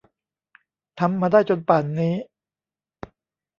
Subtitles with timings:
[0.99, 2.13] ทำมาได้จนป่านนี้